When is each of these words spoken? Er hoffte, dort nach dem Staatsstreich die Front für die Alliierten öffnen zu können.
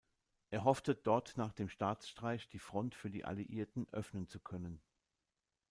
Er 0.49 0.63
hoffte, 0.63 0.95
dort 0.95 1.37
nach 1.37 1.53
dem 1.53 1.69
Staatsstreich 1.69 2.49
die 2.49 2.57
Front 2.57 2.95
für 2.95 3.11
die 3.11 3.23
Alliierten 3.23 3.85
öffnen 3.91 4.27
zu 4.27 4.39
können. 4.39 4.81